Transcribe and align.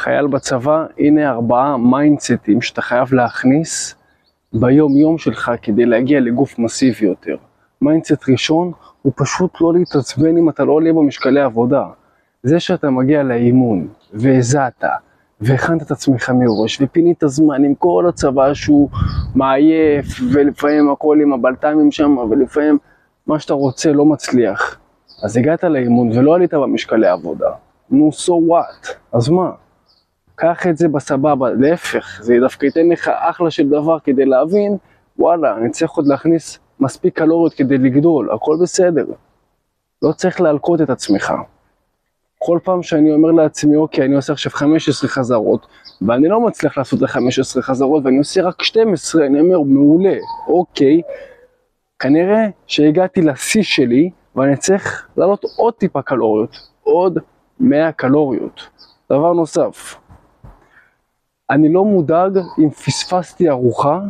חייל 0.00 0.26
בצבא, 0.26 0.84
הנה 0.98 1.30
ארבעה 1.30 1.76
מיינדסטים 1.76 2.62
שאתה 2.62 2.82
חייב 2.82 3.14
להכניס 3.14 3.94
ביום 4.52 4.96
יום 4.96 5.18
שלך 5.18 5.52
כדי 5.62 5.86
להגיע 5.86 6.20
לגוף 6.20 6.58
מסיבי 6.58 7.06
יותר. 7.06 7.36
mindset 7.82 8.28
ראשון 8.28 8.72
הוא 9.02 9.12
פשוט 9.16 9.60
לא 9.60 9.72
להתעצבן 9.74 10.36
אם 10.36 10.48
אתה 10.48 10.64
לא 10.64 10.72
עולה 10.72 10.92
במשקלי 10.92 11.40
עבודה. 11.40 11.84
זה 12.42 12.60
שאתה 12.60 12.90
מגיע 12.90 13.22
לאימון 13.22 13.88
והזעת 14.12 14.84
והכנת 15.40 15.82
את 15.82 15.90
עצמך 15.90 16.30
מראש 16.30 16.82
ופינית 16.82 17.22
זמן 17.26 17.64
עם 17.64 17.74
כל 17.74 18.04
הצבא 18.08 18.54
שהוא 18.54 18.88
מעייף 19.34 20.06
ולפעמים 20.32 20.90
הכל 20.90 21.18
עם 21.22 21.32
הבלת"מים 21.32 21.92
שם 21.92 22.16
ולפעמים 22.30 22.78
מה 23.26 23.38
שאתה 23.38 23.54
רוצה 23.54 23.92
לא 23.92 24.04
מצליח. 24.04 24.78
אז 25.24 25.36
הגעת 25.36 25.64
לאימון 25.64 26.18
ולא 26.18 26.34
עלית 26.34 26.54
במשקלי 26.54 27.08
עבודה. 27.08 27.50
נו, 27.90 28.10
so 28.12 28.32
what? 28.50 28.88
אז 29.12 29.28
מה? 29.28 29.50
קח 30.40 30.66
את 30.66 30.76
זה 30.76 30.88
בסבבה, 30.88 31.50
להפך, 31.50 32.20
זה 32.22 32.36
דווקא 32.40 32.66
ייתן 32.66 32.88
לך 32.88 33.10
אחלה 33.14 33.50
של 33.50 33.68
דבר 33.68 33.98
כדי 33.98 34.24
להבין, 34.24 34.76
וואלה, 35.18 35.56
אני 35.56 35.70
צריך 35.70 35.90
עוד 35.92 36.06
להכניס 36.06 36.58
מספיק 36.80 37.18
קלוריות 37.18 37.54
כדי 37.54 37.78
לגדול, 37.78 38.30
הכל 38.30 38.56
בסדר. 38.62 39.06
לא 40.02 40.12
צריך 40.12 40.40
להלקות 40.40 40.80
את 40.80 40.90
עצמך. 40.90 41.32
כל 42.38 42.58
פעם 42.64 42.82
שאני 42.82 43.12
אומר 43.12 43.30
לעצמי, 43.30 43.76
אוקיי, 43.76 44.04
אני 44.04 44.16
עושה 44.16 44.32
עכשיו 44.32 44.52
15 44.52 45.10
חזרות, 45.10 45.66
ואני 46.02 46.28
לא 46.28 46.40
מצליח 46.40 46.78
לעשות 46.78 47.00
ל-15 47.00 47.62
חזרות, 47.62 48.04
ואני 48.04 48.18
עושה 48.18 48.42
רק 48.42 48.62
12, 48.62 49.26
אני 49.26 49.40
אומר, 49.40 49.60
מעולה, 49.60 50.16
אוקיי, 50.48 51.02
כנראה 51.98 52.46
שהגעתי 52.66 53.22
לשיא 53.22 53.62
שלי, 53.62 54.10
ואני 54.36 54.56
צריך 54.56 55.08
לעלות 55.16 55.44
עוד 55.56 55.74
טיפה 55.74 56.02
קלוריות, 56.02 56.56
עוד 56.82 57.18
100 57.60 57.92
קלוריות. 57.92 58.60
דבר 59.12 59.32
נוסף, 59.32 59.99
אני 61.50 61.72
לא 61.72 61.84
מודאג 61.84 62.38
אם 62.58 62.70
פספסתי 62.70 63.48
ארוחה, 63.48 64.00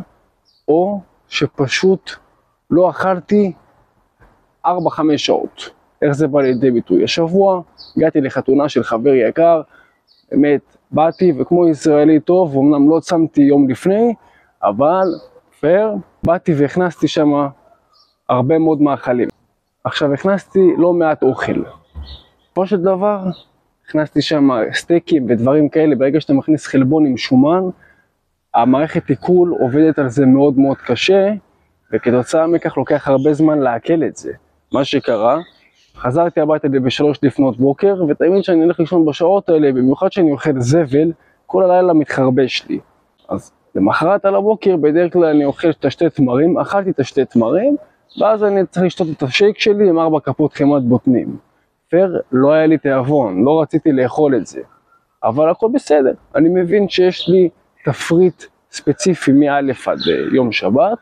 או 0.67 0.99
שפשוט 1.27 2.11
לא 2.69 2.89
אכלתי 2.89 3.53
4-5 4.67 4.69
שעות. 5.17 5.69
איך 6.01 6.11
זה 6.11 6.27
בא 6.27 6.41
לידי 6.41 6.71
ביטוי? 6.71 7.03
השבוע 7.03 7.61
הגעתי 7.97 8.21
לחתונה 8.21 8.69
של 8.69 8.83
חבר 8.83 9.13
יקר, 9.13 9.61
באמת, 10.31 10.77
באתי 10.91 11.33
וכמו 11.37 11.67
ישראלי 11.67 12.19
טוב, 12.19 12.57
אמנם 12.57 12.89
לא 12.89 12.99
צמתי 12.99 13.41
יום 13.41 13.69
לפני, 13.69 14.13
אבל 14.63 15.07
פייר, 15.59 15.95
באתי 16.23 16.53
והכנסתי 16.53 17.07
שם 17.07 17.29
הרבה 18.29 18.59
מאוד 18.59 18.81
מאכלים. 18.81 19.27
עכשיו 19.83 20.13
הכנסתי 20.13 20.59
לא 20.77 20.93
מעט 20.93 21.23
אוכל. 21.23 21.63
בסופו 22.43 22.65
של 22.65 22.81
דבר, 22.81 23.19
הכנסתי 23.91 24.21
שם 24.21 24.49
סטייקים 24.73 25.25
ודברים 25.29 25.69
כאלה, 25.69 25.95
ברגע 25.95 26.21
שאתה 26.21 26.33
מכניס 26.33 26.67
חלבון 26.67 27.05
עם 27.05 27.17
שומן, 27.17 27.63
המערכת 28.55 29.09
עיכול 29.09 29.55
עובדת 29.59 29.99
על 29.99 30.09
זה 30.09 30.25
מאוד 30.25 30.59
מאוד 30.59 30.77
קשה, 30.77 31.33
וכתוצאה 31.93 32.47
מכך 32.47 32.77
לוקח 32.77 33.07
הרבה 33.07 33.33
זמן 33.33 33.59
לעכל 33.59 34.03
את 34.03 34.17
זה. 34.17 34.31
מה 34.73 34.85
שקרה, 34.85 35.39
חזרתי 35.95 36.41
הביתה 36.41 36.69
בשלוש 36.69 37.19
לפנות 37.23 37.57
בוקר, 37.57 37.95
ותמיד 38.07 38.41
כשאני 38.41 38.63
הולך 38.63 38.79
לישון 38.79 39.05
בשעות 39.05 39.49
האלה, 39.49 39.71
במיוחד 39.71 40.07
כשאני 40.07 40.31
אוכל 40.31 40.59
זבל, 40.59 41.11
כל 41.45 41.63
הלילה 41.63 41.93
מתחרבש 41.93 42.65
לי. 42.69 42.79
אז 43.29 43.51
למחרת 43.75 44.25
על 44.25 44.35
הבוקר, 44.35 44.75
בדרך 44.77 45.13
כלל 45.13 45.25
אני 45.25 45.45
אוכל 45.45 45.69
את 45.69 45.85
השתי 45.85 46.09
תמרים, 46.09 46.59
אכלתי 46.59 46.89
את 46.89 46.99
השתי 46.99 47.25
תמרים, 47.25 47.75
ואז 48.21 48.43
אני 48.43 48.65
צריך 48.65 48.85
לשתות 48.85 49.07
את 49.17 49.23
השייק 49.23 49.59
שלי 49.59 49.89
עם 49.89 49.99
ארבע 49.99 50.19
כפות 50.19 50.53
חמת 50.53 50.83
בוטנים. 50.83 51.50
פייר, 51.91 52.21
לא 52.31 52.51
היה 52.51 52.67
לי 52.67 52.77
תיאבון, 52.77 53.43
לא 53.43 53.61
רציתי 53.61 53.91
לאכול 53.91 54.35
את 54.35 54.47
זה. 54.47 54.61
אבל 55.23 55.49
הכל 55.49 55.67
בסדר, 55.73 56.13
אני 56.35 56.49
מבין 56.49 56.89
שיש 56.89 57.29
לי 57.29 57.49
תפריט 57.85 58.43
ספציפי 58.71 59.31
מא' 59.31 59.57
עד 59.57 59.99
אה, 60.09 60.35
יום 60.35 60.51
שבת, 60.51 60.97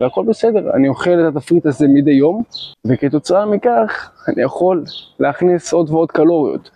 והכל 0.00 0.24
בסדר, 0.28 0.70
אני 0.74 0.88
אוכל 0.88 1.10
את 1.10 1.36
התפריט 1.36 1.66
הזה 1.66 1.86
מדי 1.88 2.10
יום, 2.10 2.42
וכתוצאה 2.86 3.46
מכך 3.46 4.10
אני 4.28 4.42
יכול 4.42 4.84
להכניס 5.20 5.72
עוד 5.72 5.90
ועוד 5.90 6.10
קלוריות. 6.10 6.70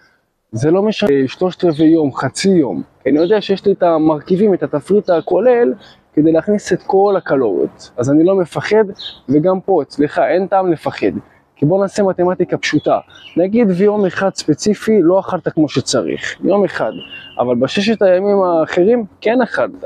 זה 0.53 0.71
לא 0.71 0.83
משנה 0.83 1.11
שלושת 1.27 1.65
רבעי 1.65 1.89
יום, 1.89 2.15
חצי 2.15 2.49
יום, 2.49 2.83
כי 3.03 3.11
אני 3.11 3.19
יודע 3.19 3.41
שיש 3.41 3.67
לי 3.67 3.73
את 3.73 3.83
המרכיבים, 3.83 4.55
את 4.55 4.63
התפריט 4.63 5.11
הכולל, 5.11 5.75
כדי 6.15 6.33
להכניס 6.33 6.73
את 6.73 6.83
כל 6.83 7.15
הקלוריות. 7.19 7.91
אז 7.97 8.11
אני 8.11 8.25
לא 8.25 8.35
מפחד, 8.35 8.85
וגם 9.29 9.61
פה 9.61 9.83
אצלך 9.83 10.19
אין 10.19 10.47
טעם 10.47 10.73
לפחד. 10.73 11.13
כי 11.57 11.67
בוא 11.67 11.83
נעשה 11.83 12.03
מתמטיקה 12.03 12.59
פשוטה. 12.59 12.99
נגיד 13.37 13.69
ויום 13.77 14.07
אחד 14.07 14.35
ספציפי 14.35 14.99
לא 15.03 15.21
אכלת 15.21 15.49
כמו 15.49 15.69
שצריך, 15.69 16.41
יום 16.45 16.65
אחד, 16.65 16.93
אבל 17.39 17.55
בששת 17.55 18.03
הימים 18.03 18.43
האחרים 18.43 19.05
כן 19.21 19.43
אכלת. 19.43 19.85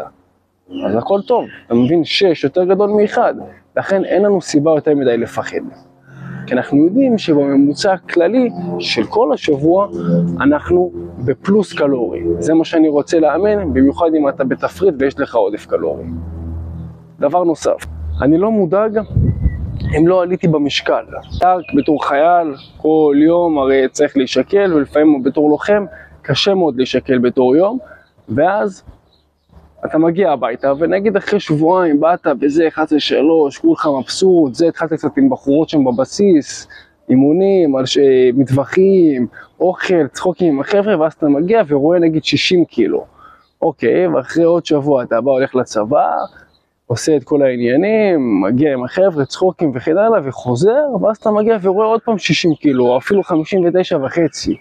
אז 0.86 0.96
הכל 0.96 1.20
טוב, 1.26 1.44
אתה 1.66 1.74
מבין? 1.74 2.04
שש 2.04 2.44
יותר 2.44 2.64
גדול 2.64 2.90
מאחד, 2.90 3.34
לכן 3.76 4.04
אין 4.04 4.22
לנו 4.22 4.40
סיבה 4.40 4.70
יותר 4.70 4.94
מדי 4.94 5.16
לפחד. 5.16 5.60
כי 6.46 6.54
אנחנו 6.54 6.84
יודעים 6.84 7.18
שבממוצע 7.18 7.92
הכללי 7.92 8.50
של 8.78 9.04
כל 9.04 9.32
השבוע 9.32 9.88
אנחנו 10.40 10.92
בפלוס 11.24 11.72
קלורי. 11.72 12.20
זה 12.38 12.54
מה 12.54 12.64
שאני 12.64 12.88
רוצה 12.88 13.20
לאמן, 13.20 13.72
במיוחד 13.72 14.06
אם 14.18 14.28
אתה 14.28 14.44
בתפריט 14.44 14.94
ויש 14.98 15.20
לך 15.20 15.34
עודף 15.34 15.66
קלורי. 15.66 16.04
דבר 17.20 17.44
נוסף, 17.44 17.86
אני 18.22 18.38
לא 18.38 18.50
מודאג 18.50 18.98
אם 19.98 20.06
לא 20.08 20.22
עליתי 20.22 20.48
במשקל. 20.48 21.04
בתור 21.76 22.06
חייל, 22.06 22.54
כל 22.76 23.14
יום 23.18 23.58
הרי 23.58 23.88
צריך 23.88 24.16
להישקל, 24.16 24.74
ולפעמים 24.74 25.22
בתור 25.22 25.50
לוחם 25.50 25.84
קשה 26.22 26.54
מאוד 26.54 26.76
להישקל 26.76 27.18
בתור 27.18 27.56
יום, 27.56 27.78
ואז 28.28 28.82
אתה 29.84 29.98
מגיע 29.98 30.30
הביתה, 30.32 30.72
ונגיד 30.78 31.16
אחרי 31.16 31.40
שבועיים 31.40 32.00
באת 32.00 32.26
בזה 32.26 32.68
11-3, 32.68 32.80
כולך 33.60 33.88
מבסוט, 33.98 34.54
זה 34.54 34.68
התחלת 34.68 34.92
קצת 34.92 35.16
עם 35.16 35.30
בחורות 35.30 35.68
שם 35.68 35.84
בבסיס, 35.84 36.68
אימונים, 37.08 37.74
ש... 37.84 37.98
מטווחים, 38.34 39.26
אוכל, 39.60 40.06
צחוקים 40.12 40.54
עם 40.54 40.60
החבר'ה, 40.60 41.00
ואז 41.00 41.12
אתה 41.12 41.28
מגיע 41.28 41.62
ורואה 41.68 41.98
נגיד 41.98 42.24
60 42.24 42.64
קילו. 42.64 43.04
אוקיי, 43.62 44.06
ואחרי 44.06 44.44
עוד 44.44 44.66
שבוע 44.66 45.02
אתה 45.02 45.20
בא, 45.20 45.30
הולך 45.30 45.54
לצבא, 45.54 46.10
עושה 46.90 47.16
את 47.16 47.24
כל 47.24 47.42
העניינים, 47.42 48.40
מגיע 48.40 48.72
עם 48.72 48.84
החבר'ה, 48.84 49.24
צחוקים 49.24 49.72
וכן 49.74 49.98
הלאה, 49.98 50.20
וחוזר, 50.24 50.82
ואז 51.02 51.16
אתה 51.16 51.30
מגיע 51.30 51.56
ורואה 51.62 51.86
עוד 51.86 52.00
פעם 52.00 52.18
60 52.18 52.54
קילו, 52.54 52.86
או 52.86 52.98
אפילו 52.98 53.22
59 53.22 53.98
וחצי. 54.04 54.56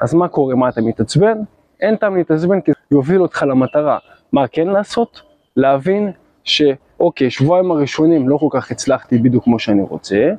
אז 0.00 0.14
מה 0.14 0.28
קורה? 0.28 0.54
מה, 0.54 0.68
אתה 0.68 0.80
מתעצבן? 0.80 1.38
אין 1.80 1.96
טעם 1.96 2.16
להתעצבן 2.16 2.60
כי 2.60 2.72
זה 2.72 2.96
יוביל 2.96 3.22
אותך 3.22 3.42
למטרה. 3.42 3.98
מה 4.32 4.48
כן 4.48 4.66
לעשות? 4.66 5.22
להבין 5.56 6.10
שאוקיי, 6.44 7.30
שבועיים 7.30 7.70
הראשונים 7.70 8.28
לא 8.28 8.36
כל 8.36 8.48
כך 8.50 8.70
הצלחתי 8.70 9.18
בדיוק 9.18 9.44
כמו 9.44 9.58
שאני 9.58 9.82
רוצה, 9.82 10.30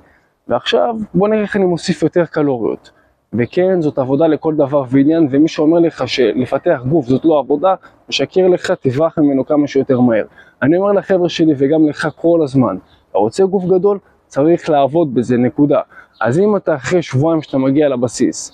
ועכשיו 0.47 0.95
בוא 1.13 1.27
נראה 1.27 1.41
איך 1.41 1.55
אני 1.55 1.65
מוסיף 1.65 2.03
יותר 2.03 2.25
קלוריות. 2.25 2.91
וכן, 3.33 3.81
זאת 3.81 3.97
עבודה 3.97 4.27
לכל 4.27 4.55
דבר 4.55 4.83
ועניין, 4.89 5.27
ומי 5.31 5.47
שאומר 5.47 5.79
לך 5.79 6.07
שלפתח 6.07 6.81
גוף 6.89 7.05
זאת 7.05 7.25
לא 7.25 7.39
עבודה, 7.39 7.75
משקר 8.09 8.47
לך, 8.47 8.71
תברח 8.71 9.17
ממנו 9.17 9.45
כמה 9.45 9.67
שיותר 9.67 9.99
מהר. 9.99 10.25
אני 10.61 10.77
אומר 10.77 10.91
לחבר'ה 10.91 11.29
שלי 11.29 11.53
וגם 11.57 11.89
לך 11.89 12.07
כל 12.15 12.39
הזמן, 12.43 12.77
אתה 13.09 13.17
רוצה 13.17 13.45
גוף 13.45 13.65
גדול? 13.65 13.99
צריך 14.27 14.69
לעבוד 14.69 15.13
בזה, 15.13 15.37
נקודה. 15.37 15.81
אז 16.21 16.39
אם 16.39 16.55
אתה 16.55 16.75
אחרי 16.75 17.01
שבועיים 17.01 17.41
שאתה 17.41 17.57
מגיע 17.57 17.89
לבסיס, 17.89 18.51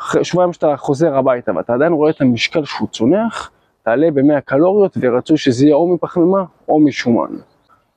אחרי 0.00 0.24
שבועיים 0.24 0.52
שאתה 0.52 0.76
חוזר 0.76 1.16
הביתה 1.16 1.52
ואתה 1.56 1.74
עדיין 1.74 1.92
רואה 1.92 2.10
את 2.10 2.20
המשקל 2.20 2.64
שהוא 2.64 2.88
צונח, 2.88 3.50
תעלה 3.82 4.10
ב-100 4.10 4.40
קלוריות 4.44 4.96
ורצוי 5.00 5.36
שזה 5.36 5.64
יהיה 5.64 5.74
או 5.74 5.94
מפחמימה 5.94 6.44
או 6.68 6.80
משומן. 6.80 7.30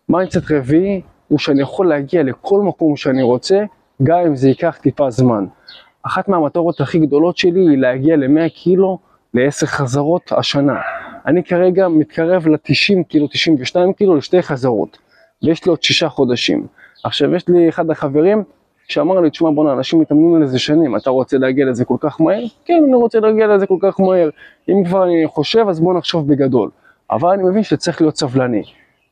mindset 0.09 0.51
רביעי 0.51 1.01
הוא 1.27 1.39
שאני 1.39 1.61
יכול 1.61 1.89
להגיע 1.89 2.23
לכל 2.23 2.61
מקום 2.61 2.95
שאני 2.95 3.23
רוצה, 3.23 3.63
גם 4.03 4.19
אם 4.19 4.35
זה 4.35 4.49
ייקח 4.49 4.77
טיפה 4.81 5.09
זמן. 5.09 5.45
אחת 6.03 6.27
מהמטרות 6.27 6.81
הכי 6.81 6.99
גדולות 6.99 7.37
שלי 7.37 7.59
היא 7.69 7.77
להגיע 7.77 8.15
ל-100 8.15 8.49
קילו 8.49 8.99
ל-10 9.33 9.65
חזרות 9.65 10.31
השנה. 10.31 10.75
אני 11.25 11.43
כרגע 11.43 11.87
מתקרב 11.87 12.47
ל-90 12.47 13.03
קילו, 13.07 13.27
92 13.27 13.93
קילו 13.93 14.15
לשתי 14.15 14.41
חזרות, 14.41 14.97
ויש 15.43 15.65
לי 15.65 15.69
עוד 15.69 15.83
שישה 15.83 16.09
חודשים. 16.09 16.67
עכשיו 17.03 17.35
יש 17.35 17.47
לי 17.47 17.69
אחד 17.69 17.89
החברים 17.89 18.43
שאמר 18.87 19.19
לי, 19.19 19.29
תשמע 19.29 19.49
בואנה, 19.49 19.73
אנשים 19.73 19.99
מתאמנים 19.99 20.35
על 20.35 20.41
איזה 20.41 20.59
שנים, 20.59 20.95
אתה 20.95 21.09
רוצה 21.09 21.37
להגיע 21.37 21.65
לזה 21.65 21.85
כל 21.85 21.97
כך 21.99 22.21
מהר? 22.21 22.43
כן, 22.65 22.83
אני 22.87 22.95
רוצה 22.95 23.19
להגיע 23.19 23.47
לזה 23.47 23.67
כל 23.67 23.77
כך 23.81 23.99
מהר. 23.99 24.29
אם 24.69 24.83
כבר 24.85 25.03
אני 25.03 25.27
חושב, 25.27 25.65
אז 25.69 25.79
בוא 25.79 25.93
נחשוב 25.93 26.27
בגדול. 26.27 26.69
אבל 27.11 27.29
אני 27.29 27.43
מבין 27.43 27.63
שצריך 27.63 28.01
להיות 28.01 28.17
סבלני. 28.17 28.63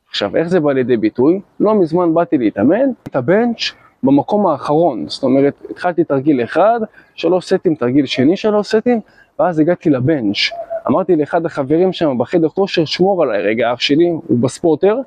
עכשיו, 0.09 0.35
איך 0.35 0.47
זה 0.47 0.59
בא 0.59 0.73
לידי 0.73 0.97
ביטוי? 0.97 1.41
לא 1.59 1.75
מזמן 1.75 2.13
באתי 2.13 2.37
להתאמן, 2.37 2.89
את 3.07 3.15
הבנץ' 3.15 3.71
במקום 4.03 4.47
האחרון. 4.47 5.07
זאת 5.07 5.23
אומרת, 5.23 5.53
התחלתי 5.69 6.03
תרגיל 6.03 6.43
אחד, 6.43 6.79
שלוש 7.15 7.45
סטים, 7.45 7.75
תרגיל 7.75 8.05
שני 8.05 8.37
שלוש 8.37 8.67
סטים, 8.67 8.99
ואז 9.39 9.59
הגעתי 9.59 9.89
לבנץ'. 9.89 10.37
אמרתי 10.87 11.15
לאחד 11.15 11.45
החברים 11.45 11.93
שם 11.93 12.17
בחדר 12.17 12.49
כושר, 12.49 12.85
שמור 12.85 13.23
עליי 13.23 13.41
רגע, 13.41 13.73
אח 13.73 13.79
שלי, 13.79 14.07
הוא 14.07 14.39
בספורטר. 14.39 14.97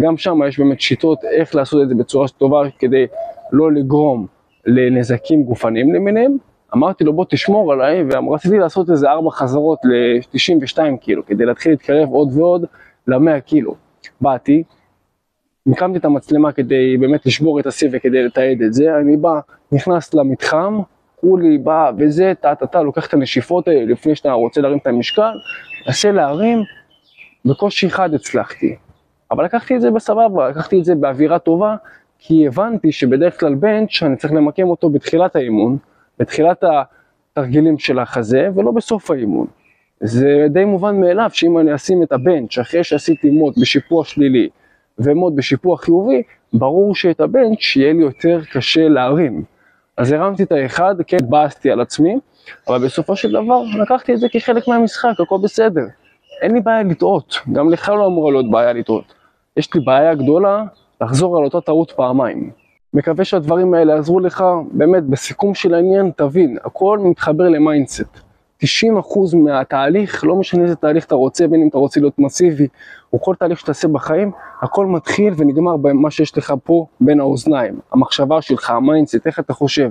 גם 0.00 0.16
שם 0.16 0.40
יש 0.48 0.58
באמת 0.58 0.80
שיטות 0.80 1.24
איך 1.24 1.54
לעשות 1.54 1.82
את 1.82 1.88
זה 1.88 1.94
בצורה 1.94 2.28
טובה 2.28 2.62
כדי 2.78 3.06
לא 3.52 3.72
לגרום 3.72 4.26
לנזקים 4.66 5.42
גופניים 5.42 5.94
למיניהם, 5.94 6.36
אמרתי 6.74 7.04
לו 7.04 7.12
בוא 7.12 7.24
תשמור 7.28 7.72
עליי, 7.72 8.04
ורציתי 8.10 8.58
לעשות 8.58 8.90
איזה 8.90 9.10
ארבע 9.10 9.30
חזרות 9.30 9.78
ל-92 9.84 10.78
קילו, 11.00 11.26
כדי 11.26 11.44
להתחיל 11.44 11.72
להתקרב 11.72 12.08
עוד 12.08 12.28
ועוד 12.32 12.64
ל-100 13.06 13.40
קילו. 13.40 13.74
באתי, 14.20 14.62
הקמתי 15.66 15.98
את 15.98 16.04
המצלמה 16.04 16.52
כדי 16.52 16.96
באמת 16.96 17.26
לשבור 17.26 17.60
את 17.60 17.66
השיא 17.66 17.88
וכדי 17.92 18.24
לתעד 18.24 18.62
את 18.62 18.72
זה, 18.72 18.96
אני 18.96 19.16
בא, 19.16 19.40
נכנס 19.72 20.14
למתחם, 20.14 20.80
כולי 21.20 21.58
בא 21.58 21.90
וזה, 21.98 22.32
טה 22.40 22.54
טה 22.54 22.66
טה, 22.66 22.82
לוקח 22.82 23.06
את 23.06 23.14
הנשיפות 23.14 23.68
האלה 23.68 23.84
לפני 23.84 24.14
שאתה 24.14 24.32
רוצה 24.32 24.60
להרים 24.60 24.78
את 24.78 24.86
המשקל, 24.86 25.32
נסה 25.88 26.12
להרים, 26.12 26.58
בקושי 27.44 27.86
אחד 27.86 28.14
הצלחתי. 28.14 28.76
אבל 29.30 29.44
לקחתי 29.44 29.76
את 29.76 29.80
זה 29.80 29.90
בסבבה, 29.90 30.48
לקחתי 30.48 30.78
את 30.80 30.84
זה 30.84 30.94
באווירה 30.94 31.38
טובה, 31.38 31.76
כי 32.18 32.46
הבנתי 32.46 32.92
שבדרך 32.92 33.40
כלל 33.40 33.54
בנץ' 33.54 34.02
אני 34.02 34.16
צריך 34.16 34.32
למקם 34.32 34.68
אותו 34.68 34.90
בתחילת 34.90 35.36
האימון, 35.36 35.76
בתחילת 36.18 36.64
התרגילים 37.32 37.78
של 37.78 37.98
החזה, 37.98 38.48
ולא 38.54 38.72
בסוף 38.72 39.10
האימון. 39.10 39.46
זה 40.00 40.46
די 40.50 40.64
מובן 40.64 41.00
מאליו 41.00 41.30
שאם 41.32 41.58
אני 41.58 41.74
אשים 41.74 42.02
את 42.02 42.12
הבנץ' 42.12 42.58
אחרי 42.58 42.84
שעשיתי 42.84 43.30
מוט 43.30 43.58
בשיפוע 43.58 44.04
שלילי 44.04 44.48
ומוט 44.98 45.32
בשיפוע 45.36 45.76
חיובי, 45.76 46.22
ברור 46.52 46.94
שאת 46.94 47.20
הבנץ' 47.20 47.76
יהיה 47.76 47.92
לי 47.92 48.02
יותר 48.02 48.40
קשה 48.52 48.88
להרים. 48.88 49.44
אז 49.96 50.12
הרמתי 50.12 50.42
את 50.42 50.52
האחד, 50.52 50.94
כן, 51.06 51.16
התבאסתי 51.16 51.70
על 51.70 51.80
עצמי, 51.80 52.18
אבל 52.68 52.84
בסופו 52.84 53.16
של 53.16 53.30
דבר 53.30 53.62
לקחתי 53.82 54.14
את 54.14 54.20
זה 54.20 54.26
כחלק 54.32 54.68
מהמשחק, 54.68 55.20
הכל 55.20 55.38
בסדר. 55.42 55.84
אין 56.42 56.54
לי 56.54 56.60
בעיה 56.60 56.82
לטעות, 56.82 57.38
גם 57.52 57.70
לך 57.70 57.88
לא 57.88 58.06
אמורה 58.06 58.32
להיות 58.32 58.50
בעיה 58.50 58.72
לטעות. 58.72 59.14
יש 59.56 59.74
לי 59.74 59.80
בעיה 59.80 60.14
גדולה 60.14 60.64
לחזור 61.00 61.38
על 61.38 61.44
אותה 61.44 61.60
טעות 61.60 61.90
פעמיים. 61.90 62.50
מקווה 62.94 63.24
שהדברים 63.24 63.74
האלה 63.74 63.92
יעזרו 63.92 64.20
לך, 64.20 64.44
באמת, 64.72 65.04
בסיכום 65.04 65.54
של 65.54 65.74
העניין, 65.74 66.10
תבין, 66.16 66.56
הכל 66.64 66.98
מתחבר 66.98 67.48
ל 67.48 67.57
mindset. 67.57 68.27
90% 68.64 68.66
מהתהליך, 69.36 70.24
לא 70.24 70.36
משנה 70.36 70.62
איזה 70.62 70.76
תהליך 70.76 71.04
אתה 71.04 71.14
רוצה, 71.14 71.46
בין 71.46 71.62
אם 71.62 71.68
אתה 71.68 71.78
רוצה 71.78 72.00
להיות 72.00 72.18
מסיבי, 72.18 72.66
או 73.12 73.20
כל 73.20 73.34
תהליך 73.38 73.58
שתעשה 73.58 73.88
בחיים, 73.88 74.30
הכל 74.62 74.86
מתחיל 74.86 75.34
ונגמר 75.36 75.76
במה 75.76 76.10
שיש 76.10 76.38
לך 76.38 76.54
פה 76.64 76.86
בין 77.00 77.20
האוזניים. 77.20 77.80
המחשבה 77.92 78.42
שלך, 78.42 78.70
ה 78.70 78.76
mindset, 78.76 79.26
איך 79.26 79.38
אתה 79.38 79.52
חושב. 79.52 79.90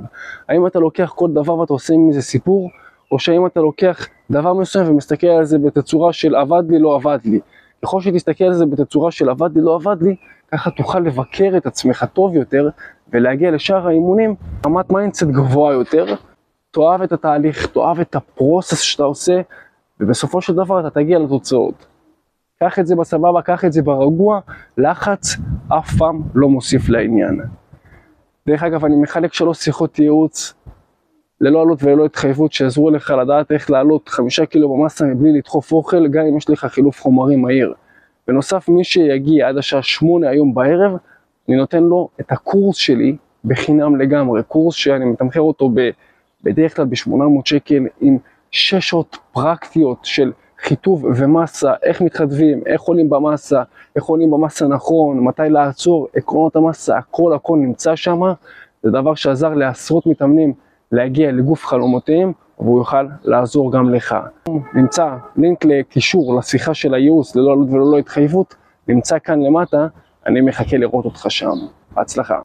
האם 0.49 0.67
אתה 0.67 0.79
לוקח 0.79 1.13
כל 1.15 1.29
דבר 1.31 1.57
ואתה 1.57 1.73
עושה 1.73 1.93
מזה 1.97 2.21
סיפור, 2.21 2.69
או 3.11 3.19
שהאם 3.19 3.45
אתה 3.45 3.59
לוקח 3.59 4.07
דבר 4.31 4.53
מסוים 4.53 4.89
ומסתכל 4.89 5.27
על 5.27 5.43
זה 5.43 5.57
בתצורה 5.59 6.13
של 6.13 6.35
עבד 6.35 6.63
לי, 6.69 6.79
לא 6.79 6.95
עבד 6.95 7.19
לי. 7.25 7.39
ככל 7.83 8.01
שתסתכל 8.01 8.43
על 8.43 8.53
זה 8.53 8.65
בתצורה 8.65 9.11
של 9.11 9.29
עבד 9.29 9.49
לי, 9.55 9.61
לא 9.61 9.75
עבד 9.75 9.97
לי, 10.01 10.15
ככה 10.51 10.71
תוכל 10.71 10.99
לבקר 10.99 11.53
את 11.57 11.65
עצמך 11.65 12.05
טוב 12.13 12.35
יותר 12.35 12.69
ולהגיע 13.13 13.51
לשאר 13.51 13.87
האימונים 13.87 14.35
רמת 14.65 14.91
mindset 14.91 15.23
גבוהה 15.23 15.73
יותר. 15.73 16.15
תאהב 16.77 17.01
את 17.01 17.11
התהליך, 17.11 17.65
תאהב 17.65 17.99
את 17.99 18.15
ה 18.15 18.23
process 18.23 18.79
שאתה 18.79 19.03
עושה, 19.03 19.41
ובסופו 19.99 20.41
של 20.41 20.55
דבר 20.55 20.79
אתה 20.79 20.89
תגיע 20.89 21.19
לתוצאות. 21.19 21.85
קח 22.59 22.79
את 22.79 22.87
זה 22.87 22.95
בסבבה, 22.95 23.41
קח 23.41 23.65
את 23.65 23.73
זה 23.73 23.81
ברגוע, 23.81 24.39
לחץ 24.77 25.35
אף 25.67 25.95
פעם 25.97 26.21
לא 26.35 26.49
מוסיף 26.49 26.89
לעניין. 26.89 27.41
דרך 28.47 28.63
אגב, 28.63 28.85
אני 28.85 28.95
מחלק 28.95 29.33
שלוש 29.33 29.57
שיחות 29.57 29.99
ייעוץ 29.99 30.53
ללא 31.41 31.61
עלות 31.61 31.83
וללא 31.83 32.05
התחייבות 32.05 32.53
שיעזרו 32.53 32.89
לך 32.89 33.13
לדעת 33.21 33.51
איך 33.51 33.69
לעלות 33.69 34.09
חמישה 34.09 34.45
קילו 34.45 34.73
במסה 34.73 35.05
מבלי 35.05 35.37
לדחוף 35.37 35.71
אוכל, 35.71 36.07
גם 36.07 36.25
אם 36.25 36.37
יש 36.37 36.49
לך 36.49 36.65
חילוף 36.65 37.01
חומרים 37.01 37.41
מהיר. 37.41 37.73
בנוסף, 38.27 38.69
מי 38.69 38.83
שיגיע 38.83 39.47
עד 39.47 39.57
השעה 39.57 39.81
שמונה 39.81 40.29
היום 40.29 40.53
בערב, 40.53 40.97
אני 41.49 41.57
נותן 41.57 41.83
לו 41.83 42.09
את 42.19 42.31
הקורס 42.31 42.75
שלי 42.75 43.15
בחינם 43.45 43.95
לגמרי, 43.95 44.43
קורס 44.43 44.75
שאני 44.75 45.05
מתמחר 45.05 45.41
אותו 45.41 45.69
ב, 45.73 45.89
בדרך 46.43 46.75
כלל 46.75 46.85
ב-800 46.85 47.41
שקל 47.45 47.85
עם 48.01 48.17
שש 48.51 48.89
שעות 48.89 49.17
פרקטיות 49.31 49.97
של 50.03 50.31
חיטוב 50.61 51.05
ומסה, 51.15 51.73
איך 51.83 52.01
מתחתבים, 52.01 52.61
איך 52.65 52.81
עולים 52.81 53.09
במסה, 53.09 53.63
איך 53.95 54.03
עולים 54.03 54.31
במסה 54.31 54.67
נכון, 54.67 55.19
מתי 55.19 55.41
לעצור, 55.49 56.07
עקרונות 56.15 56.55
המסה, 56.55 56.97
הכל 56.97 57.33
הכל 57.33 57.57
נמצא 57.57 57.95
שם, 57.95 58.21
זה 58.83 58.91
דבר 58.91 59.15
שעזר 59.15 59.53
לעשרות 59.53 60.05
מתאמנים 60.05 60.53
להגיע 60.91 61.31
לגוף 61.31 61.65
חלומותיהם, 61.65 62.31
והוא 62.59 62.79
יוכל 62.79 63.07
לעזור 63.23 63.71
גם 63.71 63.93
לך. 63.93 64.15
נמצא 64.73 65.15
לינק 65.35 65.65
לקישור 65.65 66.39
לשיחה 66.39 66.73
של 66.73 66.93
הייעוץ 66.93 67.35
ללא 67.35 67.51
עלות 67.51 67.69
וללא 67.69 67.97
התחייבות, 67.97 68.55
נמצא 68.87 69.19
כאן 69.19 69.41
למטה, 69.41 69.87
אני 70.25 70.41
מחכה 70.41 70.77
לראות 70.77 71.05
אותך 71.05 71.25
שם. 71.29 71.57
בהצלחה. 71.91 72.35